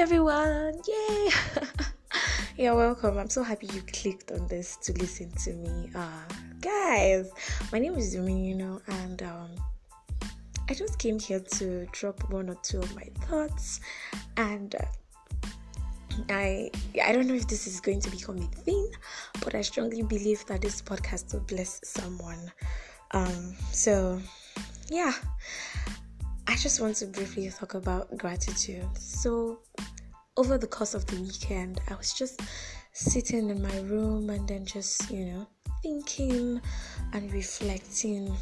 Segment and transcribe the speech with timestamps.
[0.00, 0.80] everyone!
[0.88, 1.28] Yay!
[2.56, 3.18] You're welcome.
[3.18, 5.90] I'm so happy you clicked on this to listen to me.
[5.94, 6.24] Uh,
[6.62, 7.30] guys,
[7.70, 9.50] my name is Zumi, you know, and um,
[10.70, 13.80] I just came here to drop one or two of my thoughts.
[14.38, 15.48] And uh,
[16.30, 16.70] I
[17.04, 18.90] I don't know if this is going to become a thing,
[19.44, 22.50] but I strongly believe that this podcast will bless someone.
[23.10, 24.18] Um, so
[24.88, 25.12] yeah,
[26.50, 28.88] I just want to briefly talk about gratitude.
[28.98, 29.60] So,
[30.36, 32.42] over the course of the weekend, I was just
[32.92, 35.46] sitting in my room and then just, you know,
[35.80, 36.60] thinking
[37.12, 38.36] and reflecting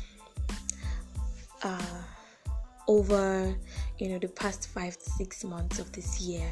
[1.62, 2.03] uh,
[2.89, 3.55] over,
[3.98, 6.51] you know, the past five to six months of this year.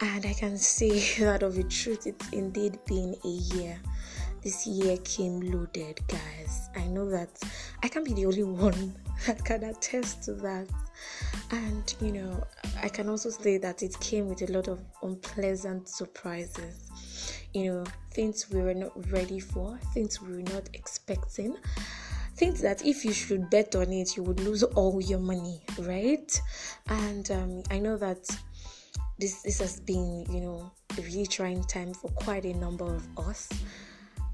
[0.00, 3.80] And I can say that of a truth, it's indeed been a year
[4.46, 6.70] this year came loaded, guys.
[6.76, 7.30] I know that
[7.82, 8.94] I can't be the only one
[9.26, 10.68] that can attest to that.
[11.50, 12.46] And you know,
[12.80, 17.42] I can also say that it came with a lot of unpleasant surprises.
[17.54, 21.56] You know, things we were not ready for, things we were not expecting.
[22.36, 26.40] Things that if you should bet on it, you would lose all your money, right?
[26.86, 28.30] And um, I know that
[29.18, 33.08] this this has been, you know, a really trying time for quite a number of
[33.18, 33.48] us.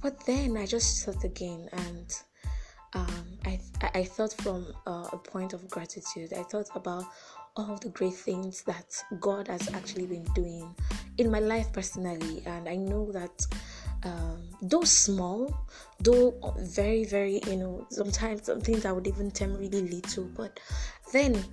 [0.02, 2.22] But then I just thought again, and
[2.94, 3.60] um, I
[3.94, 6.32] I thought from uh, a point of gratitude.
[6.32, 7.04] I thought about
[7.56, 10.74] all the great things that God has actually been doing
[11.18, 13.46] in my life personally, and I know that
[14.02, 15.54] um, though small,
[16.00, 20.58] though very very you know sometimes some things I would even term really little, but
[21.12, 21.44] then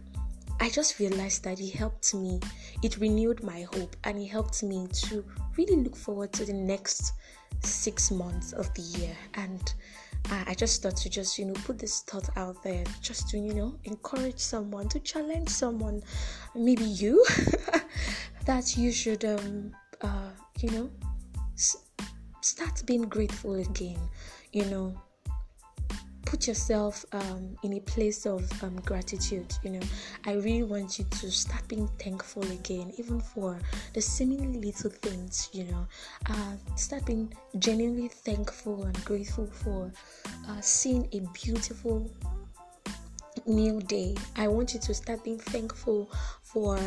[0.60, 2.40] I just realized that it helped me.
[2.84, 5.24] It renewed my hope, and it helped me to
[5.58, 7.14] really look forward to the next
[7.64, 9.74] six months of the year and
[10.32, 13.54] I, just thought to just you know put this thought out there just to you
[13.54, 16.02] know encourage someone to challenge someone
[16.56, 17.26] maybe you
[18.46, 19.72] that you should um
[20.02, 20.90] uh you know
[21.56, 21.78] s-
[22.42, 24.00] start being grateful again
[24.52, 24.94] you know
[26.26, 29.54] put yourself um, in a place of um, gratitude.
[29.64, 29.80] You know,
[30.26, 33.60] I really want you to start being thankful again, even for
[33.94, 35.50] the seemingly little things.
[35.54, 35.88] You know,
[36.30, 39.92] uh, start being genuinely thankful and grateful for
[40.48, 42.10] uh, seeing a beautiful
[43.46, 44.16] new day.
[44.36, 46.12] I want you to start being thankful
[46.44, 46.80] for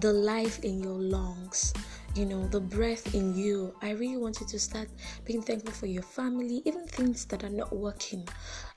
[0.00, 1.72] the life in your lungs
[2.16, 3.74] you know, the breath in you.
[3.82, 4.88] I really want you to start
[5.24, 8.26] being thankful for your family, even things that are not working.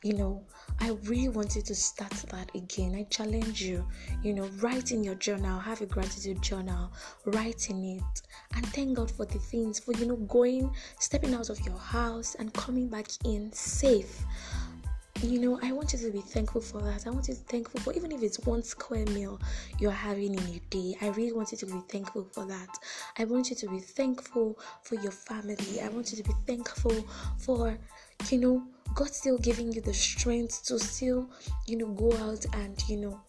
[0.03, 0.44] You know,
[0.79, 2.95] I really want you to start that again.
[2.95, 3.85] I challenge you,
[4.23, 6.91] you know, write in your journal, have a gratitude journal,
[7.25, 8.22] write in it,
[8.55, 12.35] and thank God for the things, for, you know, going, stepping out of your house
[12.35, 14.25] and coming back in safe
[15.22, 17.06] you know, I want you to be thankful for that.
[17.06, 19.40] I want you to be thankful for even if it's one square meal
[19.78, 20.96] you're having in a day.
[21.02, 22.69] I really want you to be thankful for that.
[23.18, 25.81] I want you to be thankful for your family.
[25.81, 27.06] I want you to be thankful
[27.38, 27.78] for,
[28.30, 28.63] you know,
[28.96, 31.30] God still giving you the strength to still,
[31.68, 33.22] you know, go out and, you know,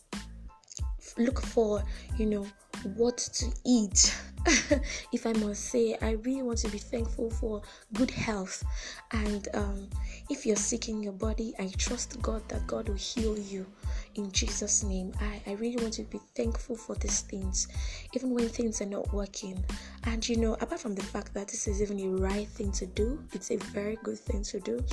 [1.19, 1.83] look for,
[2.17, 2.47] you know,
[2.95, 4.15] what to eat.
[5.13, 7.63] if I must say, I really want to be thankful for
[7.93, 8.65] good health.
[9.13, 9.89] And um,
[10.29, 13.67] if you're sick in your body, I trust God that God will heal you
[14.15, 15.13] in Jesus' name.
[15.21, 17.69] I, I really want to be thankful for these things,
[18.15, 19.63] even when things are not working.
[20.05, 22.87] And you know, apart from the fact that this is even a right thing to
[22.87, 24.85] do, it's a very good thing to do.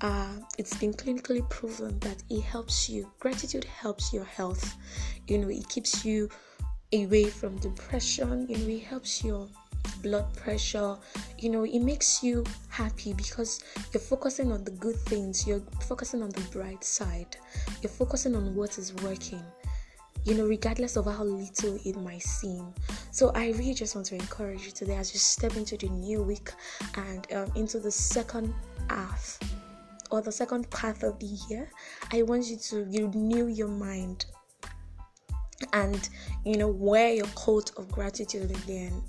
[0.00, 3.10] Uh, it's been clinically proven that it helps you.
[3.20, 4.76] Gratitude helps your health.
[5.28, 6.30] You know, it keeps you
[6.92, 8.46] away from depression.
[8.48, 9.48] You know, it helps your
[10.02, 10.96] blood pressure.
[11.38, 13.62] You know, it makes you happy because
[13.92, 17.36] you're focusing on the good things, you're focusing on the bright side,
[17.82, 19.42] you're focusing on what is working.
[20.24, 22.74] You know, regardless of how little it might seem.
[23.10, 26.22] So, I really just want to encourage you today as you step into the new
[26.22, 26.50] week
[26.94, 28.52] and um, into the second
[28.90, 29.38] half
[30.10, 31.70] or the second part of the year.
[32.12, 34.26] I want you to renew your mind
[35.72, 36.08] and
[36.44, 39.02] you know wear your coat of gratitude again.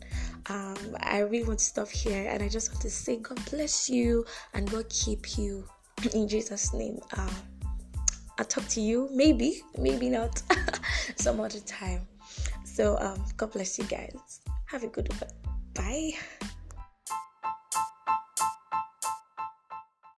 [0.50, 3.90] Um, i really want to stop here and i just want to say god bless
[3.90, 5.66] you and god keep you.
[6.14, 7.30] In jesus name uh,
[8.40, 9.10] i'll talk to you.
[9.14, 10.42] Maybe maybe not.
[11.16, 12.08] Some other time.
[12.64, 14.42] So um, god bless you guys.
[14.66, 15.30] Have a good one.
[15.74, 16.12] Bye